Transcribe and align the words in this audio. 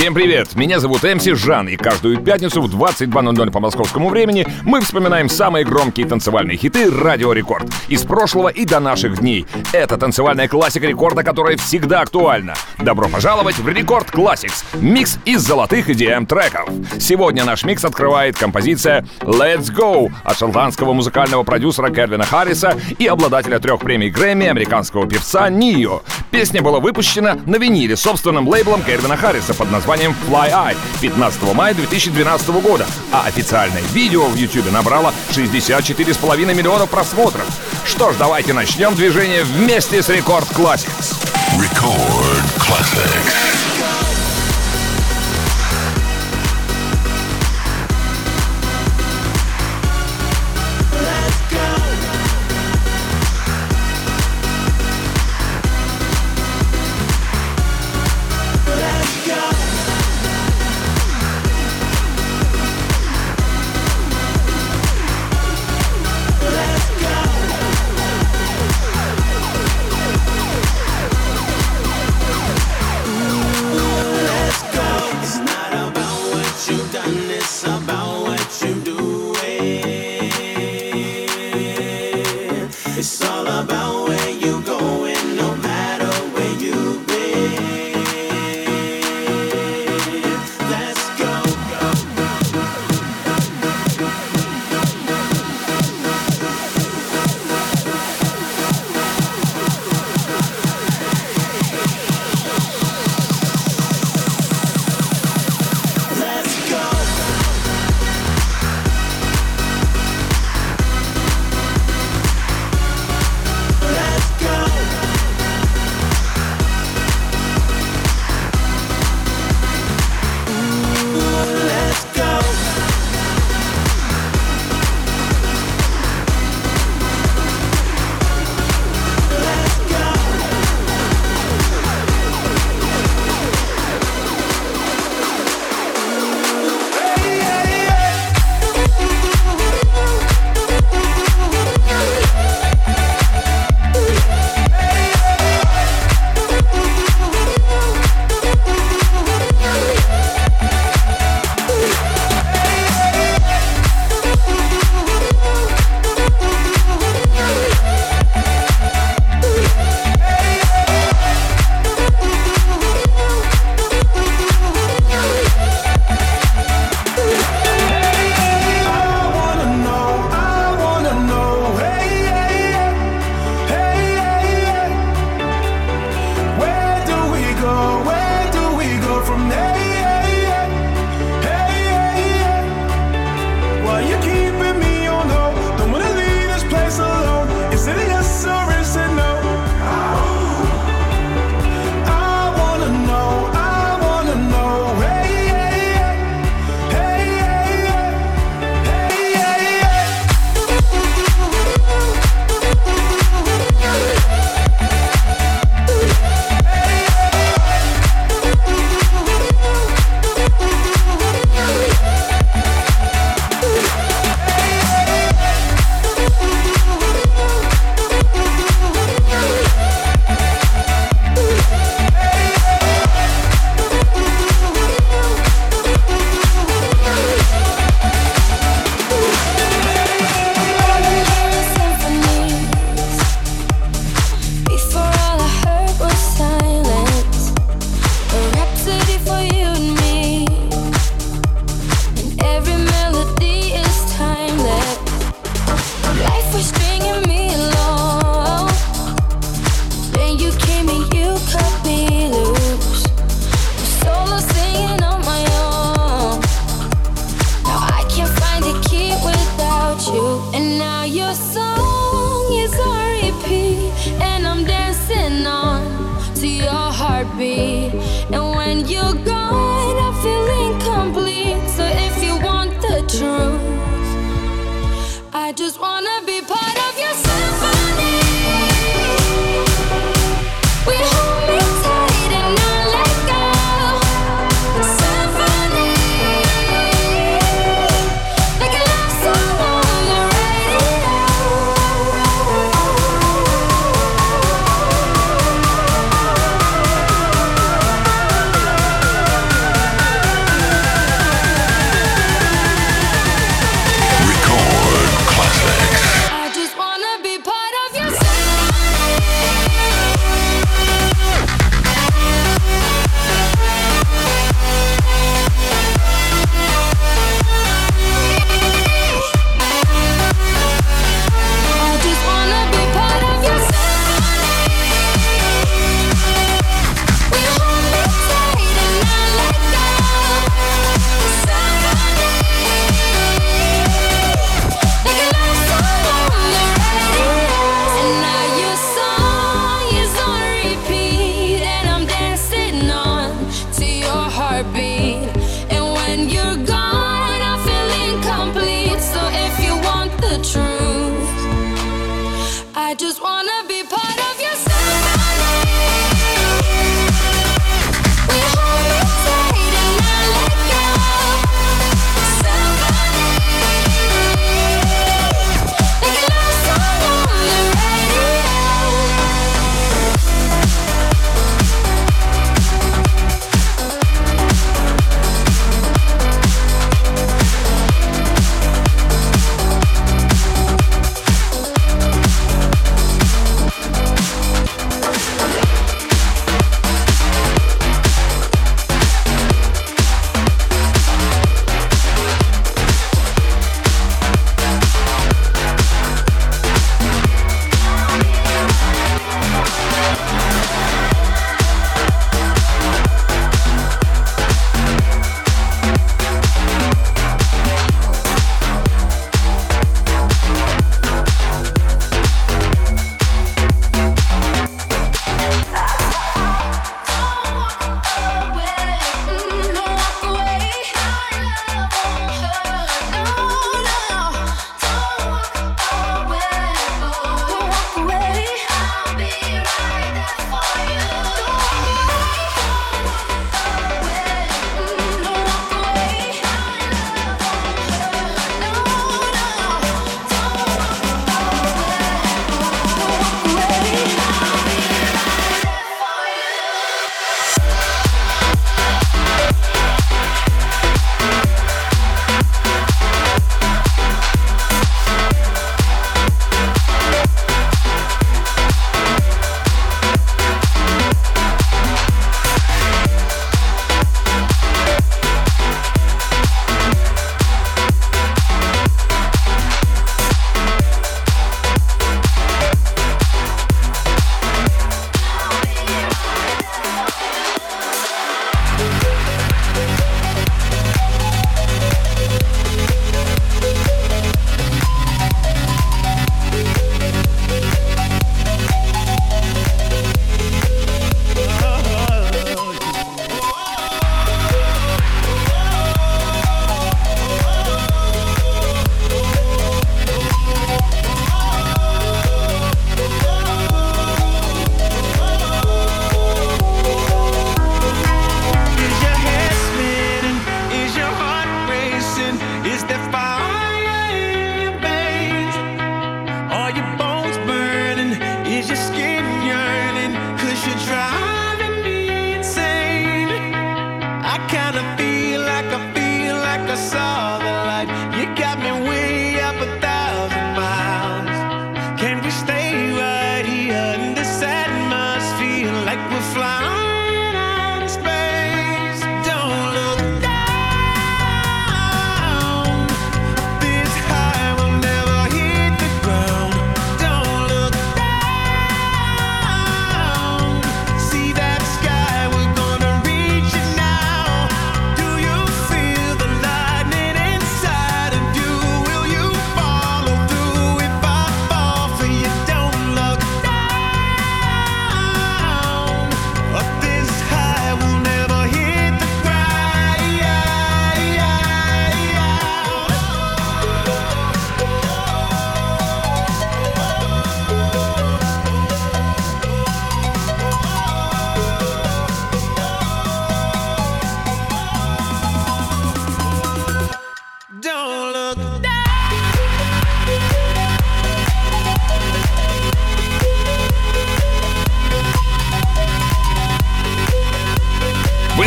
Всем 0.00 0.14
привет! 0.14 0.54
Меня 0.54 0.80
зовут 0.80 1.02
MC 1.02 1.24
Жан, 1.24 1.68
и 1.68 1.76
каждую 1.76 2.22
пятницу 2.22 2.62
в 2.62 2.74
22.00 2.74 3.50
по 3.50 3.60
московскому 3.60 4.08
времени 4.08 4.46
мы 4.62 4.80
вспоминаем 4.80 5.28
самые 5.28 5.66
громкие 5.66 6.06
танцевальные 6.06 6.56
хиты 6.56 6.90
Радио 6.90 7.34
Рекорд 7.34 7.66
из 7.86 8.02
прошлого 8.04 8.48
и 8.48 8.64
до 8.64 8.80
наших 8.80 9.18
дней. 9.20 9.44
Это 9.74 9.98
танцевальная 9.98 10.48
классика 10.48 10.86
рекорда, 10.86 11.22
которая 11.22 11.58
всегда 11.58 12.00
актуальна. 12.00 12.54
Добро 12.78 13.10
пожаловать 13.10 13.58
в 13.58 13.68
Record 13.68 14.08
Classics, 14.08 14.64
микс 14.80 15.18
из 15.26 15.42
золотых 15.42 15.90
EDM 15.90 16.24
треков. 16.24 16.70
Сегодня 16.98 17.44
наш 17.44 17.62
микс 17.64 17.84
открывает 17.84 18.38
композиция 18.38 19.04
Let's 19.20 19.70
Go 19.70 20.10
от 20.24 20.38
шотландского 20.38 20.94
музыкального 20.94 21.42
продюсера 21.42 21.90
Кельвина 21.90 22.24
Харриса 22.24 22.74
и 22.98 23.06
обладателя 23.06 23.58
трех 23.58 23.80
премий 23.80 24.08
Грэмми 24.08 24.46
американского 24.46 25.06
певца 25.06 25.50
Нио. 25.50 26.00
Песня 26.30 26.62
была 26.62 26.80
выпущена 26.80 27.36
на 27.44 27.56
виниле 27.56 27.96
собственным 27.96 28.48
лейблом 28.48 28.82
Кельвина 28.82 29.18
Харриса 29.18 29.52
под 29.52 29.70
названием 29.70 29.89
Fly 29.98 30.50
Eye 30.50 30.76
15 31.00 31.42
мая 31.54 31.74
2012 31.74 32.48
года, 32.62 32.86
а 33.12 33.26
официальное 33.26 33.82
видео 33.92 34.26
в 34.26 34.36
YouTube 34.36 34.70
набрало 34.70 35.12
64,5 35.30 36.54
миллионов 36.54 36.88
просмотров. 36.90 37.44
Что 37.84 38.12
ж, 38.12 38.16
давайте 38.16 38.52
начнем 38.52 38.94
движение 38.94 39.42
вместе 39.42 40.02
с 40.02 40.08
Рекорд 40.08 40.48
Classics. 40.50 41.16
Record 41.58 42.44
Classics. 42.58 43.69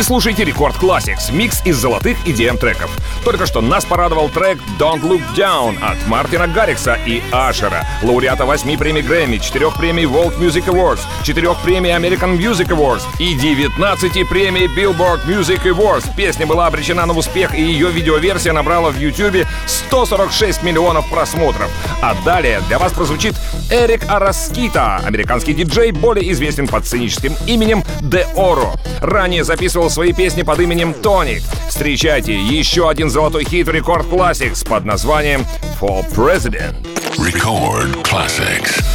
Вы 0.04 0.08
слушаете 0.08 0.44
Рекорд 0.44 0.76
Classics, 0.76 1.32
микс 1.32 1.62
из 1.64 1.78
золотых 1.78 2.18
EDM 2.26 2.58
треков. 2.58 2.90
Только 3.24 3.46
что 3.46 3.62
нас 3.62 3.86
порадовал 3.86 4.28
трек 4.28 4.58
Don't 4.78 5.00
Look 5.00 5.22
Down 5.34 5.82
от 5.82 5.96
Мартина 6.06 6.46
Гаррикса 6.46 6.98
и 7.06 7.22
Ашера, 7.32 7.86
лауреата 8.02 8.44
8 8.44 8.76
премий 8.76 9.00
Грэмми, 9.00 9.38
4 9.38 9.70
премий 9.70 10.04
World 10.04 10.38
Music 10.38 10.66
Awards, 10.66 11.00
4 11.22 11.54
премий 11.64 11.90
American 11.90 12.36
Music 12.36 12.68
Awards 12.68 13.04
и 13.18 13.34
19 13.34 14.28
премий 14.28 14.66
Billboard 14.66 15.24
Music 15.24 15.62
Awards. 15.62 16.04
Песня 16.14 16.46
была 16.46 16.66
обречена 16.66 17.06
на 17.06 17.14
успех, 17.14 17.54
и 17.54 17.62
ее 17.62 17.90
видеоверсия 17.90 18.52
набрала 18.52 18.90
в 18.90 18.98
YouTube 18.98 19.46
146 19.64 20.62
миллионов 20.62 21.08
просмотров. 21.08 21.70
А 22.02 22.14
далее 22.26 22.60
для 22.68 22.78
вас 22.78 22.92
прозвучит 22.92 23.36
Эрик 23.70 24.02
Араскита, 24.10 24.96
американский 24.96 25.54
диджей, 25.54 25.92
более 25.92 26.30
известен 26.32 26.68
под 26.68 26.84
сценическим 26.84 27.34
именем 27.46 27.82
Де 28.02 28.26
Оро. 28.36 28.74
Ранее 29.00 29.44
записывал 29.44 29.88
свои 29.94 30.12
песни 30.12 30.42
под 30.42 30.58
именем 30.58 30.92
Тони. 30.92 31.40
Встречайте 31.68 32.34
еще 32.34 32.90
один 32.90 33.08
золотой 33.08 33.44
хит 33.44 33.68
Рекорд 33.68 34.06
Classics 34.06 34.68
под 34.68 34.84
названием 34.84 35.46
For 35.80 36.04
President. 36.12 36.74
Record 37.16 38.02
Classics. 38.02 38.93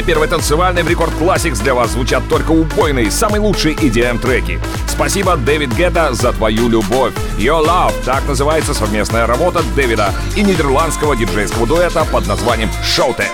половине 0.00 0.02
первой 0.02 0.28
танцевальной 0.28 0.82
в 0.82 0.88
Рекорд 0.88 1.12
классикс 1.14 1.60
для 1.60 1.74
вас 1.74 1.90
звучат 1.90 2.22
только 2.28 2.52
убойные, 2.52 3.10
самые 3.10 3.40
лучшие 3.40 3.74
EDM-треки. 3.74 4.60
Спасибо, 4.88 5.36
Дэвид 5.36 5.74
Гетта, 5.74 6.14
за 6.14 6.32
твою 6.32 6.68
любовь. 6.68 7.12
Your 7.38 7.64
Love— 7.64 7.92
так 8.04 8.26
называется 8.26 8.74
совместная 8.74 9.26
работа 9.26 9.62
Дэвида 9.76 10.12
и 10.36 10.42
нидерландского 10.42 11.16
диджейского 11.16 11.66
дуэта 11.66 12.04
под 12.04 12.26
названием 12.26 12.70
Showtek. 12.82 13.30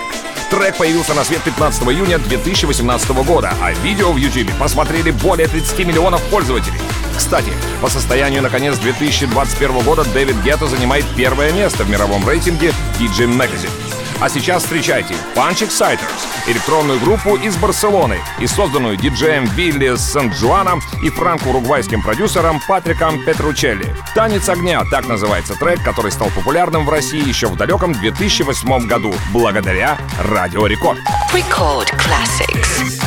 Трек 0.49 0.77
появился 0.77 1.13
на 1.13 1.23
свет 1.23 1.41
15 1.41 1.83
июня 1.83 2.19
2018 2.19 3.09
года, 3.23 3.53
а 3.61 3.71
видео 3.83 4.11
в 4.11 4.17
YouTube 4.17 4.51
посмотрели 4.59 5.11
более 5.11 5.47
30 5.47 5.79
миллионов 5.85 6.21
пользователей. 6.29 6.79
Кстати, 7.17 7.51
по 7.81 7.89
состоянию 7.89 8.41
на 8.41 8.49
конец 8.49 8.77
2021 8.77 9.79
года 9.83 10.03
Дэвид 10.13 10.35
Гетто 10.43 10.67
занимает 10.67 11.05
первое 11.15 11.51
место 11.51 11.83
в 11.83 11.89
мировом 11.89 12.27
рейтинге 12.27 12.73
DJ 12.99 13.27
Magazine. 13.27 13.71
А 14.19 14.29
сейчас 14.29 14.63
встречайте 14.63 15.13
Punch 15.35 15.67
Exciters 15.67 16.26
электронную 16.47 16.99
группу 16.99 17.35
из 17.35 17.55
Барселоны 17.57 18.19
и 18.39 18.47
созданную 18.47 18.97
диджеем 18.97 19.45
Вилли 19.45 19.95
Сан-Джуаном 19.95 20.81
и 21.03 21.09
франко-уругвайским 21.09 22.01
продюсером 22.01 22.59
Патриком 22.67 23.23
Петручелли. 23.23 23.93
«Танец 24.15 24.49
огня»— 24.49 24.83
так 24.91 25.07
называется 25.07 25.55
трек, 25.55 25.83
который 25.83 26.11
стал 26.11 26.29
популярным 26.29 26.85
в 26.85 26.89
России 26.89 27.27
еще 27.27 27.47
в 27.47 27.57
далеком 27.57 27.93
2008 27.93 28.87
году, 28.87 29.13
благодаря 29.31 29.97
Радио 30.23 30.65
Рекорд. 30.65 30.99
Record 31.33 31.89
Classics. 31.97 33.01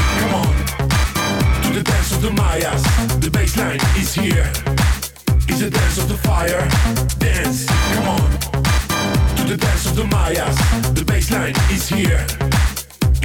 The 1.73 1.85
dance 1.85 2.13
of 2.13 2.21
the 2.21 2.31
Mayas, 2.33 2.83
the 3.21 3.31
baseline 3.31 3.81
is 3.97 4.13
here. 4.13 4.51
It's 5.49 5.63
a 5.63 5.71
dance 5.71 5.99
of 5.99 6.09
the 6.09 6.17
fire, 6.17 6.69
dance, 7.19 7.65
come 7.95 8.09
on. 8.09 8.31
To 9.37 9.45
the 9.45 9.57
dance 9.57 9.87
of 9.87 9.97
the 9.97 10.05
Mayas, 10.05 10.57
the 10.93 11.05
baseline 11.05 11.57
is 11.73 11.89
here. 11.89 12.27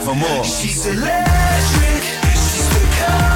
for 0.00 0.14
more. 0.14 0.44
She's 0.44 0.86
electric. 0.86 2.02
She's 2.32 2.68
the 2.68 2.86
kind. 2.98 3.33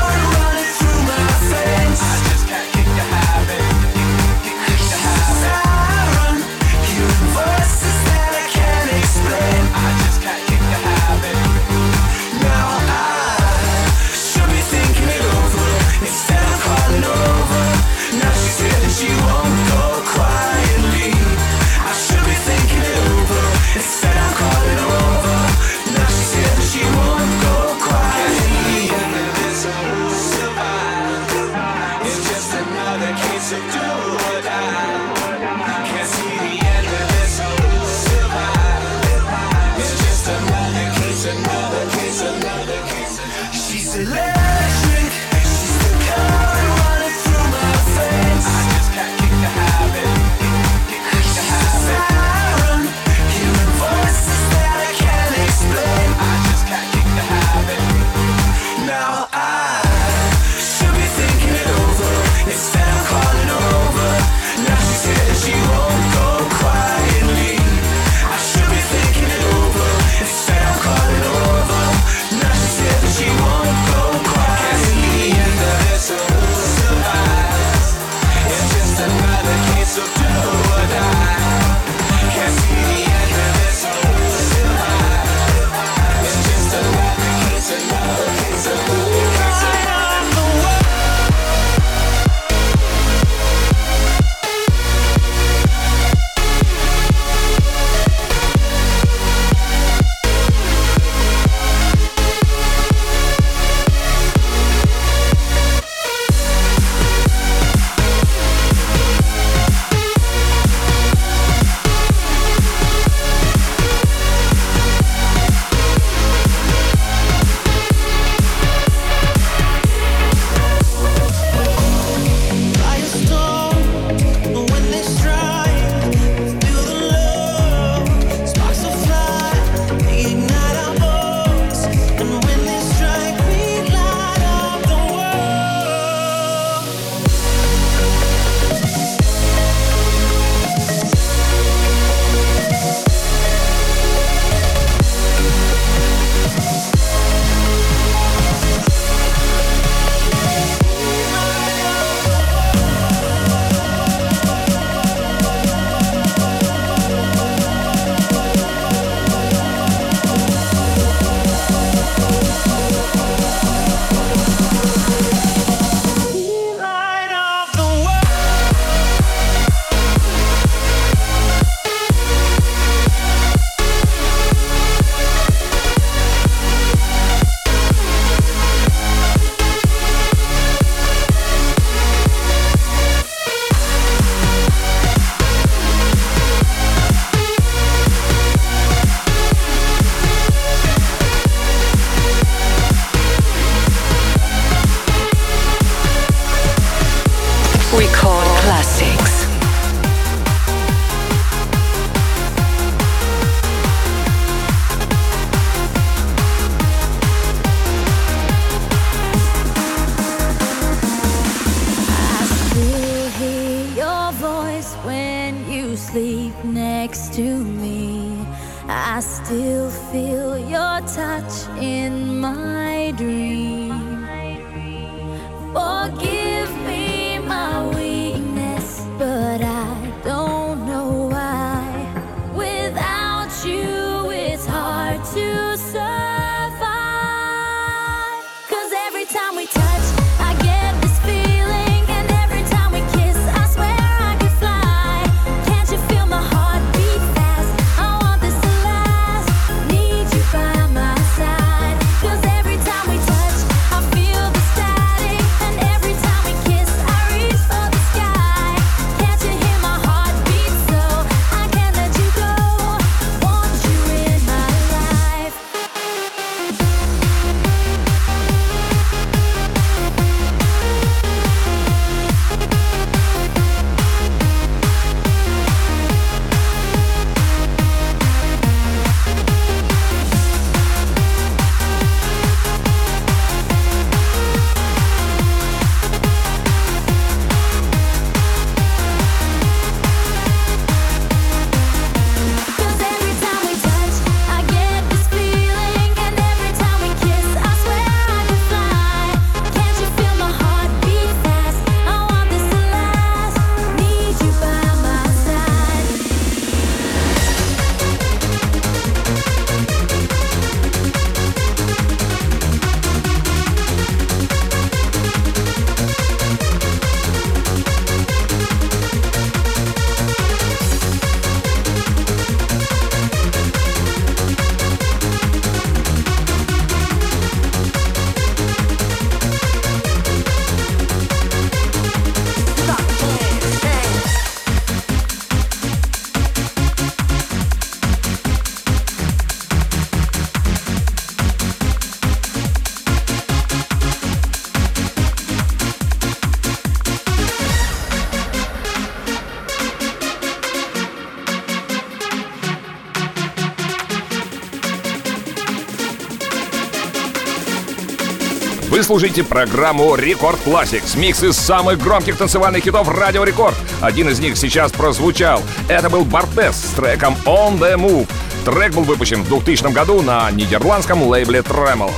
Вы 358.98 359.04
слушаете 359.04 359.44
программу 359.44 360.16
Record 360.16 360.58
Classics. 360.66 361.16
Микс 361.16 361.40
из 361.44 361.54
самых 361.54 362.02
громких 362.02 362.36
танцевальных 362.36 362.82
хитов 362.82 363.08
Радио 363.08 363.44
Рекорд. 363.44 363.76
Один 364.00 364.28
из 364.28 364.40
них 364.40 364.56
сейчас 364.56 364.90
прозвучал. 364.90 365.62
Это 365.88 366.10
был 366.10 366.24
Barthezz 366.24 366.74
с 366.74 366.94
треком 366.96 367.36
On 367.44 367.78
The 367.78 367.94
Move. 367.94 368.28
Трек 368.64 368.94
был 368.94 369.04
выпущен 369.04 369.44
в 369.44 369.48
2000 369.48 369.92
году 369.92 370.20
на 370.20 370.50
нидерландском 370.50 371.22
лейбле 371.22 371.60
Tremolo. 371.60 372.10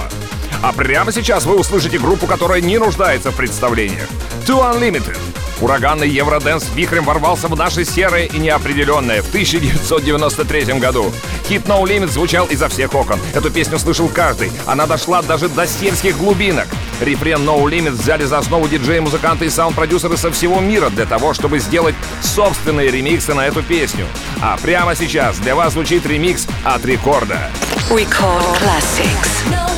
А 0.62 0.72
прямо 0.72 1.12
сейчас 1.12 1.44
вы 1.44 1.58
услышите 1.58 1.98
группу, 1.98 2.26
которая 2.26 2.62
не 2.62 2.78
нуждается 2.78 3.30
в 3.30 3.36
представлениях. 3.36 4.08
Two 4.46 4.62
Unlimited. 4.62 5.18
Ураганный 5.60 6.08
Евроденс 6.08 6.64
вихрем 6.74 7.04
ворвался 7.04 7.48
в 7.48 7.56
наши 7.58 7.84
серые 7.84 8.26
и 8.26 8.38
неопределенные 8.38 9.20
в 9.20 9.28
1993 9.28 10.78
году. 10.78 11.12
Хит 11.50 11.66
No 11.66 11.82
Limit 11.82 12.06
звучал 12.06 12.46
изо 12.46 12.68
всех 12.68 12.94
окон. 12.94 13.18
Эту 13.34 13.50
песню 13.50 13.76
слышал 13.80 14.08
каждый. 14.08 14.52
Она 14.66 14.86
дошла 14.86 15.20
даже 15.20 15.48
до 15.48 15.66
сельских 15.66 16.16
глубинок. 16.16 16.68
Рефрен 17.00 17.40
No 17.40 17.60
Limit 17.64 17.90
взяли 17.90 18.22
за 18.22 18.38
основу 18.38 18.68
диджеи-музыканты 18.68 19.46
и 19.46 19.50
саунд-продюсеры 19.50 20.16
со 20.16 20.30
всего 20.30 20.60
мира 20.60 20.90
для 20.90 21.06
того, 21.06 21.34
чтобы 21.34 21.58
сделать 21.58 21.96
собственные 22.22 22.92
ремиксы 22.92 23.34
на 23.34 23.48
эту 23.48 23.64
песню. 23.64 24.06
А 24.40 24.56
прямо 24.58 24.94
сейчас 24.94 25.38
для 25.38 25.56
вас 25.56 25.72
звучит 25.72 26.06
ремикс 26.06 26.46
от 26.62 26.84
рекорда. 26.84 27.50
Record 27.90 28.46
Classics. 28.60 29.69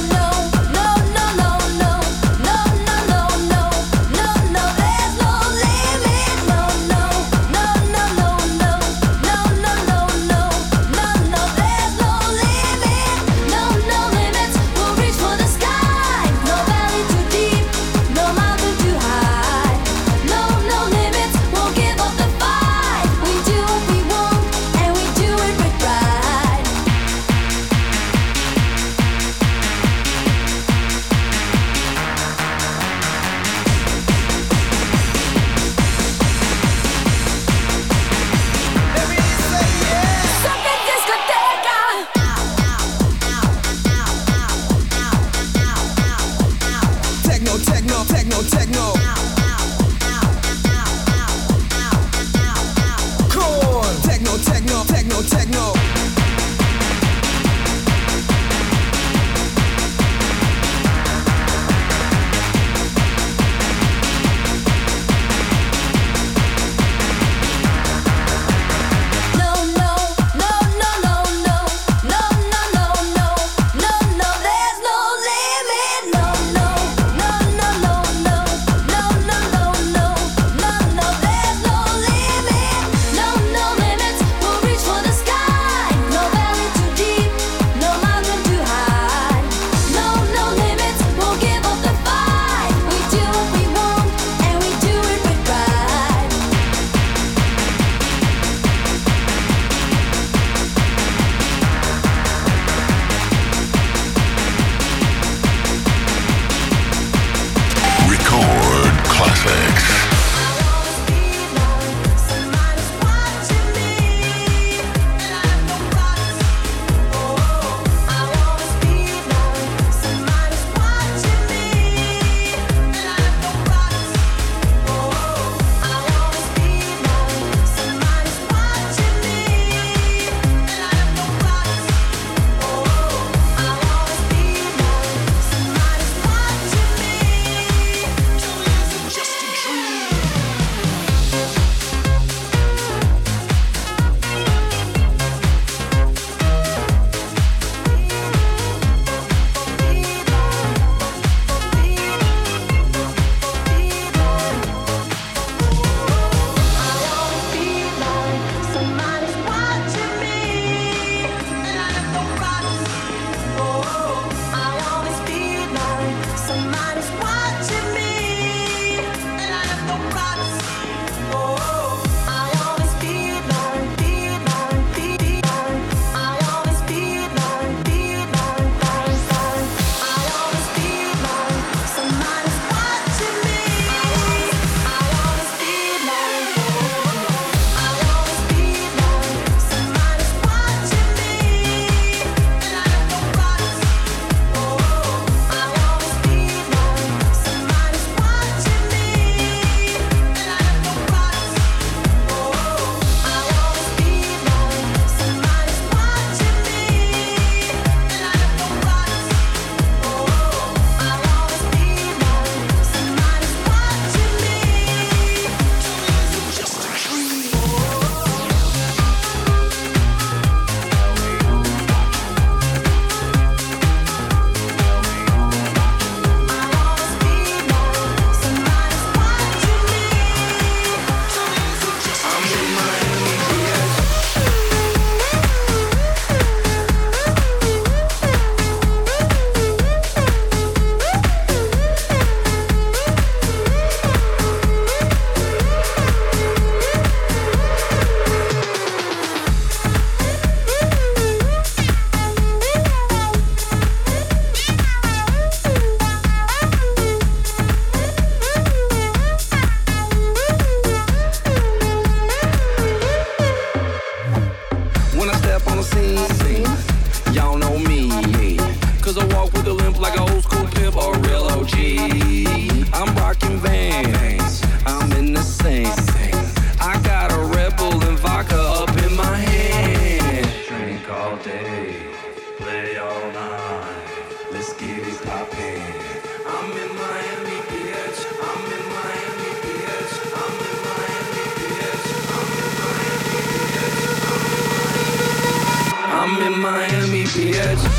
Miami 296.57 297.25
Beach. 297.35 297.92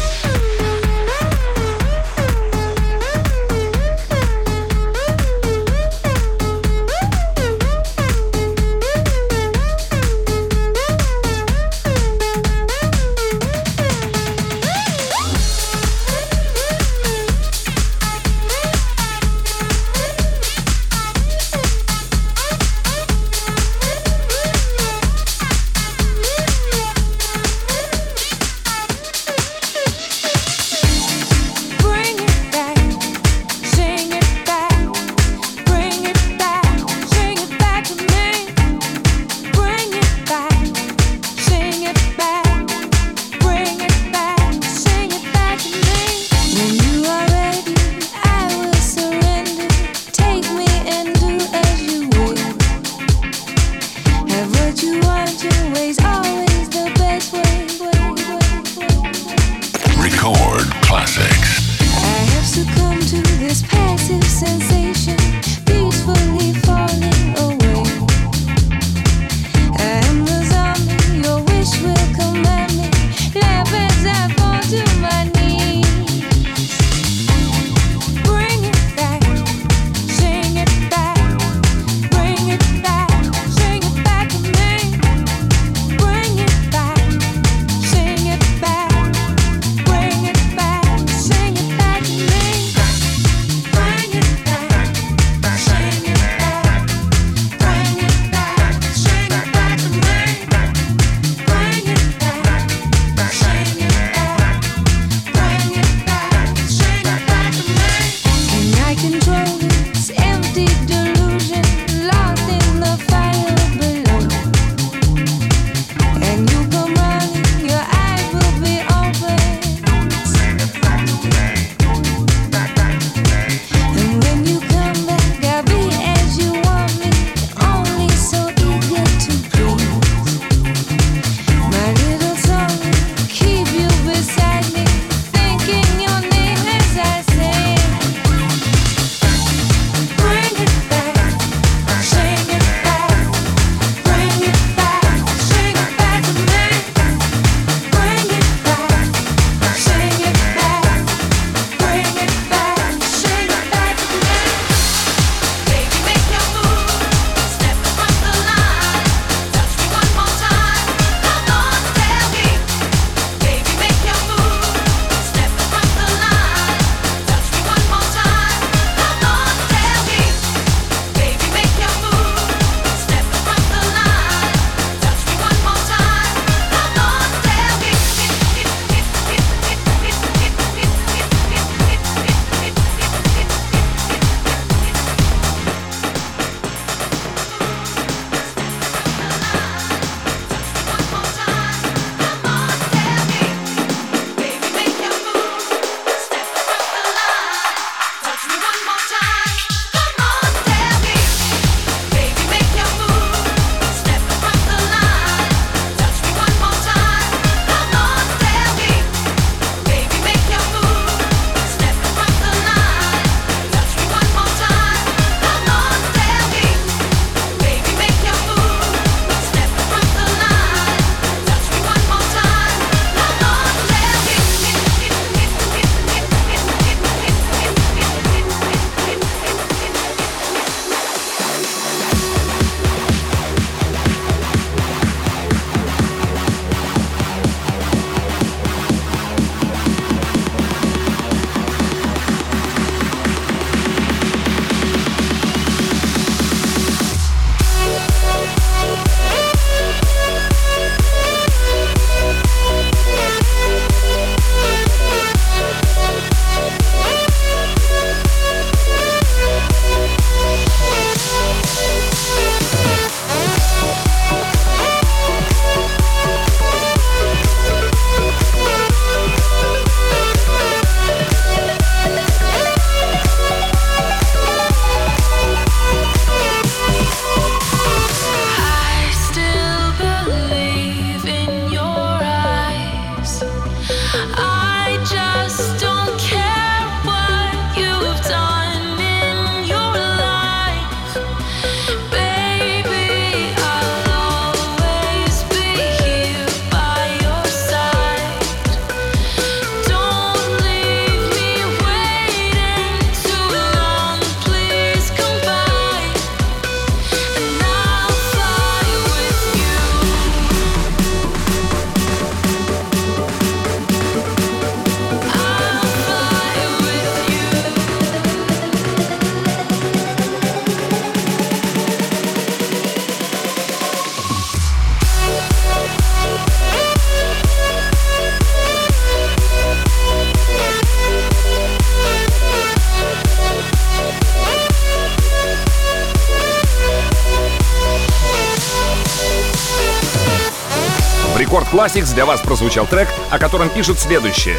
Classics 341.73 342.13
для 342.13 342.27
вас 342.27 342.39
прозвучал 342.39 342.85
трек, 342.85 343.07
о 343.31 343.39
котором 343.39 343.67
пишут 343.67 343.97
следующее. 343.97 344.57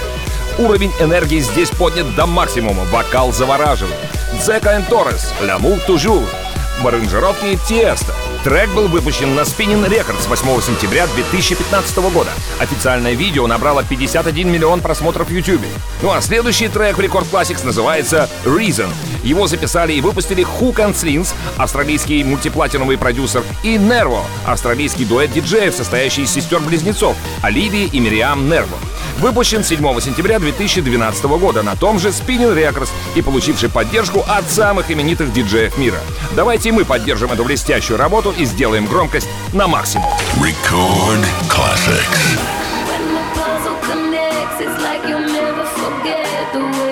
Уровень 0.59 0.91
энергии 0.99 1.39
здесь 1.39 1.71
поднят 1.71 2.13
до 2.17 2.27
максимума, 2.27 2.83
вокал 2.87 3.33
завораживает. 3.33 3.95
Зека 4.45 4.77
и 4.77 4.83
Торрес, 4.83 5.33
L'amour 5.41 5.81
toujours. 5.87 6.29
В 6.83 6.89
аранжировке 6.89 7.57
Тиеста. 7.69 8.13
Трек 8.45 8.69
был 8.75 8.89
выпущен 8.89 9.35
на 9.35 9.41
Spinning 9.41 9.89
Records 9.89 10.29
8 10.29 10.61
сентября 10.61 11.07
2015 11.07 11.97
года. 12.13 12.29
Официальное 12.61 13.15
видео 13.15 13.47
набрало 13.47 13.83
51 13.83 14.53
миллион 14.53 14.83
просмотров 14.83 15.29
в 15.29 15.33
YouTube. 15.33 15.63
Ну 16.03 16.13
а 16.13 16.21
следующий 16.21 16.69
трек 16.69 16.99
в 16.99 17.01
Record 17.01 17.25
Classics 17.31 17.65
называется 17.65 18.29
Reason. 18.45 18.91
Его 19.23 19.47
записали 19.47 19.95
и 19.95 20.03
выпустили 20.03 20.45
Hook 20.45 20.75
and 20.75 20.93
Slings, 20.93 21.33
австралийский 21.57 22.23
мультиплатиновый 22.23 22.99
продюсер, 22.99 23.43
и 23.63 23.77
Nervo, 23.77 24.21
австралийский 24.45 25.07
дуэт 25.07 25.33
диджеев, 25.33 25.75
состоящий 25.75 26.25
из 26.25 26.31
сестер-близнецов 26.31 27.17
Оливии 27.41 27.87
и 27.87 27.99
Мириам 27.99 28.51
Нерво. 28.51 28.77
Выпущен 29.19 29.63
7 29.63 30.01
сентября 30.01 30.39
2012 30.39 31.25
года 31.25 31.63
на 31.63 31.77
том 31.77 31.99
же 31.99 32.09
Spinning 32.09 32.55
Records 32.55 32.91
и 33.15 33.23
получивший 33.23 33.71
поддержку 33.71 34.25
от 34.27 34.51
самых 34.51 34.91
именитых 34.91 35.33
диджеев 35.33 35.79
мира. 35.79 35.99
Давайте 36.35 36.73
мы 36.73 36.85
поддержим 36.85 37.31
эту 37.31 37.45
блестящую 37.45 37.99
работу 37.99 38.35
и 38.37 38.45
сделаем 38.45 38.87
громкость 38.87 39.29
на 39.53 39.69
максимум. 39.69 40.11
Record 40.37 41.25
Classics. 41.49 42.39
When 42.87 43.15
the 43.15 43.23
puzzle 43.35 43.77
connects, 43.83 44.61
it's 44.61 44.83
like 44.83 45.09
you'll 45.09 45.21
never 45.21 45.65
forget 45.65 46.53
the 46.53 46.61
way 46.61 46.84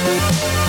Thank 0.00 0.67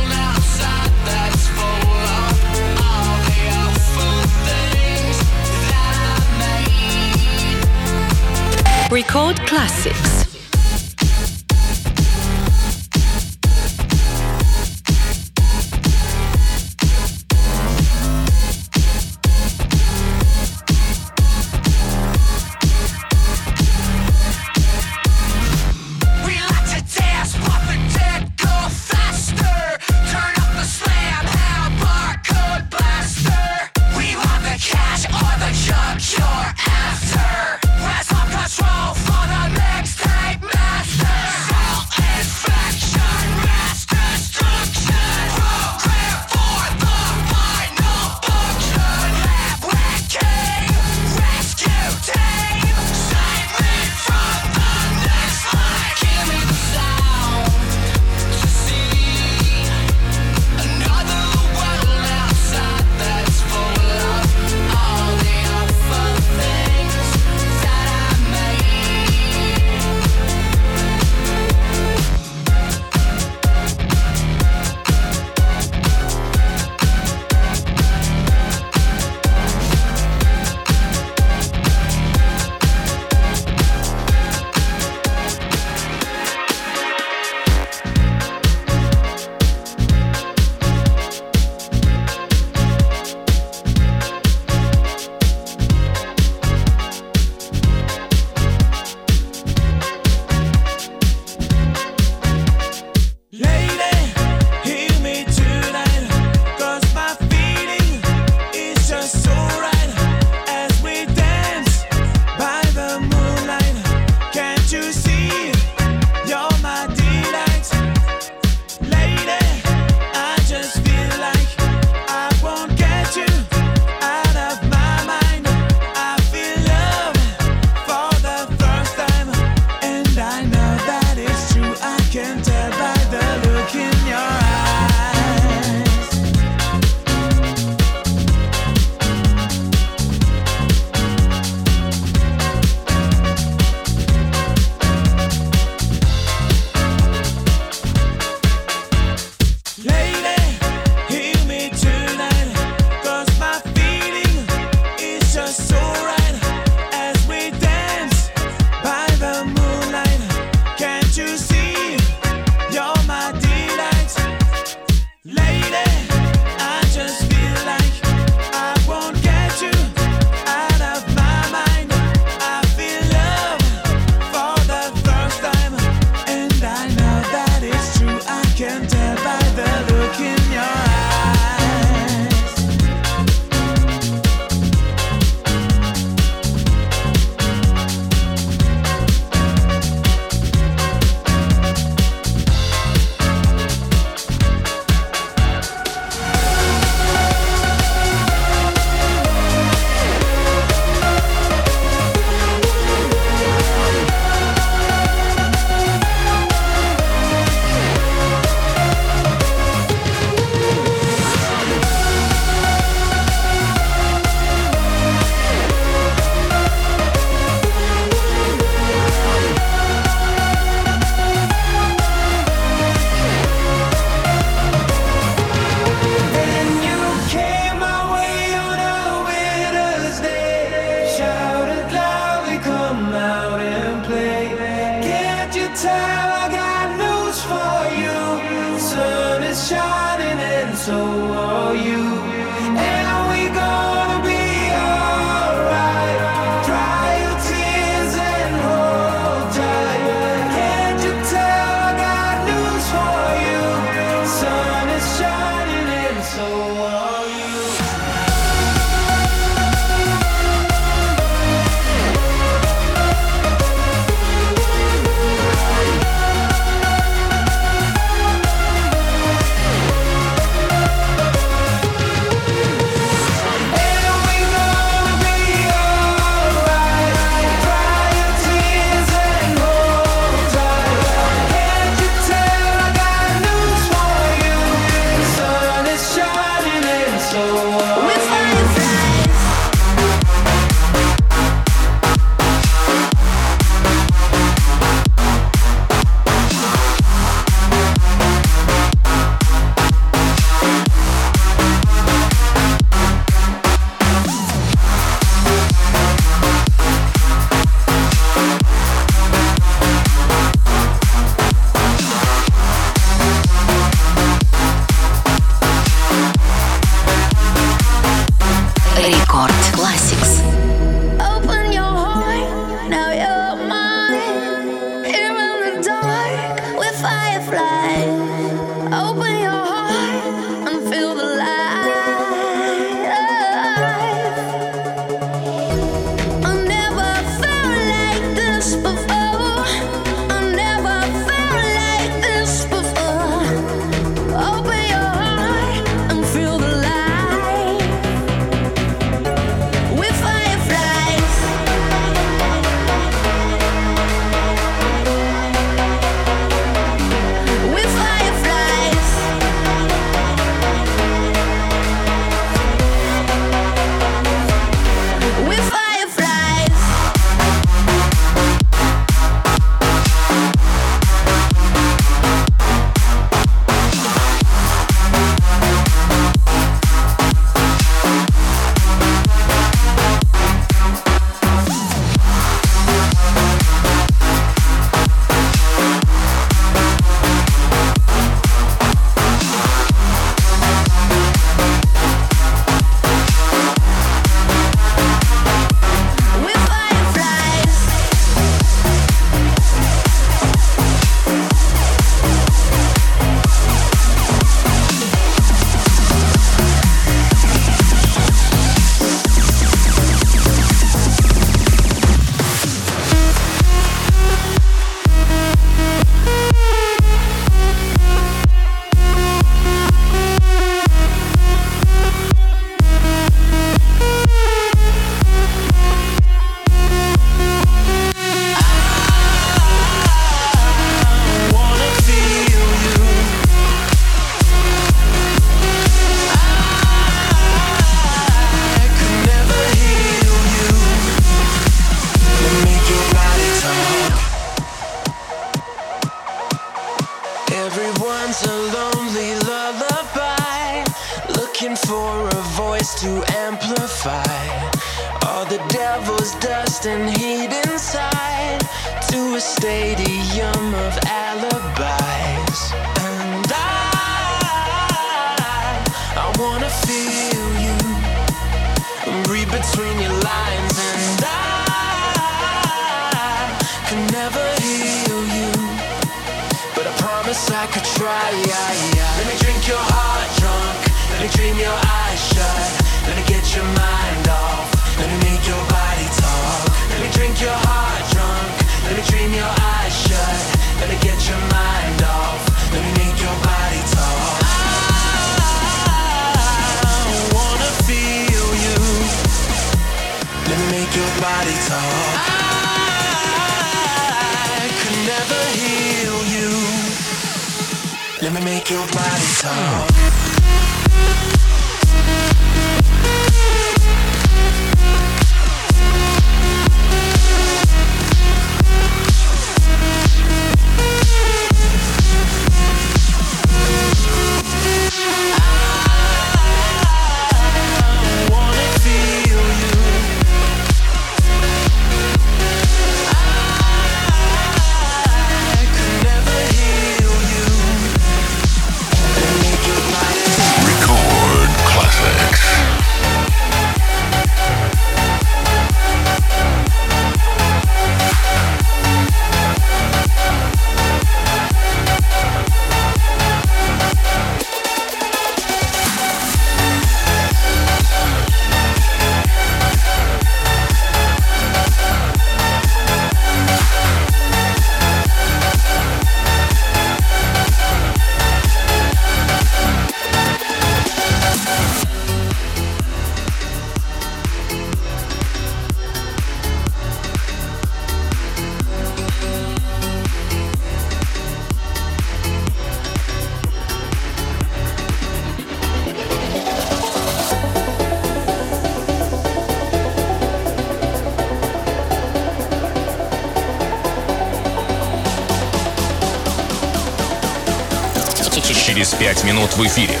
в 599.61 599.67
эфире. 599.67 600.00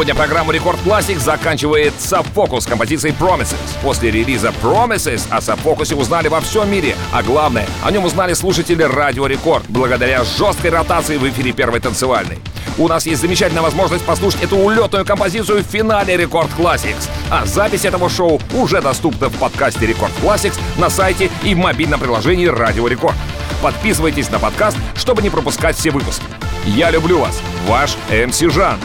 Сегодня 0.00 0.14
программу 0.14 0.50
Record 0.50 0.78
Classics 0.82 1.18
заканчивает 1.18 1.92
Sub 1.98 2.23
Focus 2.23 2.66
композицией 2.66 3.14
Promises. 3.14 3.58
После 3.82 4.10
релиза 4.10 4.50
Promises 4.62 5.26
о 5.28 5.40
Sub 5.40 5.60
Focus 5.60 5.94
узнали 5.94 6.28
во 6.28 6.40
всем 6.40 6.70
мире, 6.70 6.96
а 7.12 7.22
главное, 7.22 7.66
о 7.84 7.90
нем 7.90 8.06
узнали 8.06 8.32
слушатели 8.32 8.82
Радио 8.82 9.26
Рекорд 9.26 9.66
благодаря 9.68 10.24
жесткой 10.24 10.70
ротации 10.70 11.18
в 11.18 11.28
эфире 11.28 11.52
первой 11.52 11.80
танцевальной. 11.80 12.38
У 12.78 12.88
нас 12.88 13.04
есть 13.04 13.20
замечательная 13.20 13.60
возможность 13.60 14.02
послушать 14.06 14.42
эту 14.42 14.56
улетную 14.56 15.04
композицию 15.04 15.62
в 15.62 15.66
финале 15.66 16.16
Record 16.16 16.48
Classics. 16.58 17.06
А 17.30 17.44
запись 17.44 17.84
этого 17.84 18.08
шоу 18.08 18.40
уже 18.54 18.80
доступна 18.80 19.28
в 19.28 19.36
подкасте 19.36 19.84
Record 19.84 20.12
Classics 20.22 20.58
на 20.78 20.88
сайте 20.88 21.28
и 21.44 21.54
в 21.54 21.58
мобильном 21.58 22.00
приложении 22.00 22.46
Радио 22.46 22.88
Рекорд. 22.88 23.16
Подписывайтесь 23.60 24.30
на 24.30 24.38
подкаст, 24.38 24.78
чтобы 24.96 25.20
не 25.20 25.28
пропускать 25.28 25.76
все 25.76 25.90
выпуски. 25.90 26.24
Я 26.64 26.90
люблю 26.90 27.18
вас, 27.18 27.38
ваш 27.68 27.98
МС 28.08 28.40
Жан. 28.50 28.78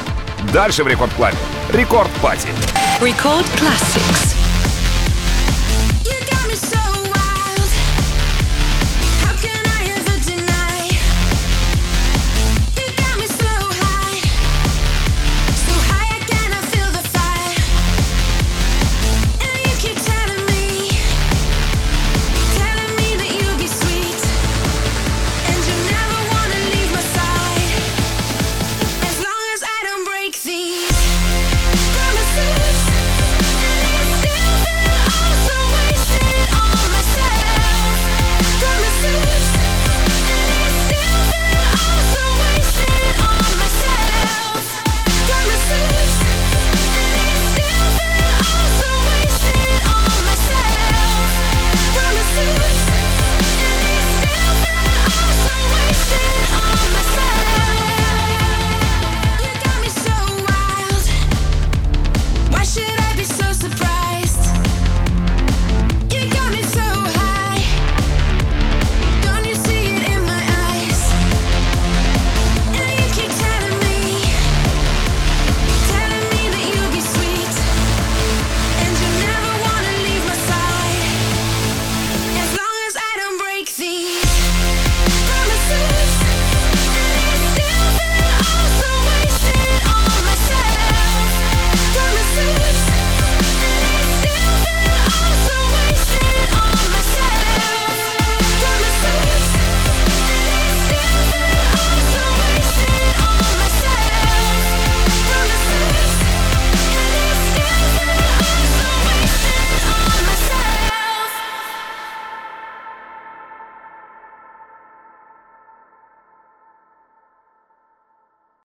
Дальше 0.54 0.84
в 0.84 0.88
Рекорд 0.88 1.14
Клабе. 1.14 1.38
Рекорд 1.70 2.10
Пати. 2.22 2.50
Record 3.02 3.46
Classics. 3.60 4.35